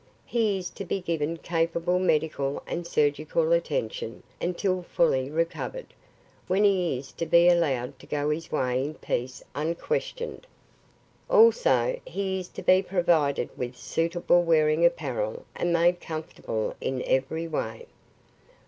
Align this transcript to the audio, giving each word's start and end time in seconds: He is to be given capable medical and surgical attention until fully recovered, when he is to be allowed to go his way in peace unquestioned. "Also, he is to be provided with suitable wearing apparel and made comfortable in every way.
He 0.25 0.57
is 0.57 0.71
to 0.71 0.83
be 0.83 0.99
given 0.99 1.37
capable 1.37 1.99
medical 1.99 2.63
and 2.65 2.87
surgical 2.87 3.51
attention 3.51 4.23
until 4.41 4.81
fully 4.81 5.29
recovered, 5.29 5.93
when 6.47 6.63
he 6.63 6.97
is 6.97 7.11
to 7.11 7.27
be 7.27 7.47
allowed 7.47 7.99
to 7.99 8.07
go 8.07 8.31
his 8.31 8.51
way 8.51 8.83
in 8.83 8.95
peace 8.95 9.43
unquestioned. 9.53 10.47
"Also, 11.29 11.99
he 12.03 12.39
is 12.39 12.47
to 12.47 12.63
be 12.63 12.81
provided 12.81 13.55
with 13.55 13.77
suitable 13.77 14.41
wearing 14.41 14.83
apparel 14.83 15.45
and 15.55 15.71
made 15.71 16.01
comfortable 16.01 16.75
in 16.81 17.03
every 17.05 17.47
way. 17.47 17.85